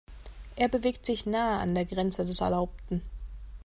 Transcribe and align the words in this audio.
Er 0.55 0.67
bewegt 0.67 1.05
sich 1.05 1.27
nah 1.27 1.59
an 1.59 1.75
der 1.75 1.85
Grenze 1.85 2.25
des 2.25 2.41
Erlaubten. 2.41 3.03